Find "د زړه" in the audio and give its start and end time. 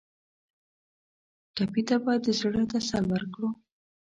2.25-2.61